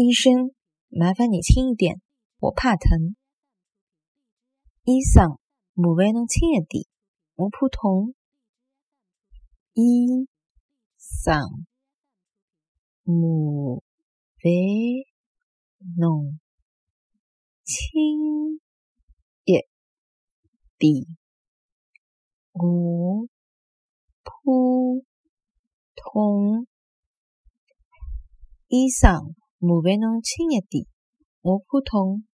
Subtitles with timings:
[0.00, 0.54] 医生，
[0.90, 2.00] 麻烦你轻一点，
[2.38, 3.16] 我怕疼。
[4.84, 5.40] 医生，
[5.74, 6.86] 麻烦侬轻一点，
[7.34, 8.14] 我怕痛。
[9.72, 10.28] 医
[10.98, 11.34] 生，
[13.02, 13.80] 麻
[14.38, 14.52] 烦
[15.96, 16.38] 侬
[17.64, 18.60] 轻
[19.44, 19.66] 一
[20.78, 21.06] 点，
[22.52, 23.26] 我
[24.22, 24.30] 怕
[25.96, 26.68] 痛。
[28.68, 30.86] 医生，麻烦侬轻一点，
[31.42, 32.27] 我怕痛。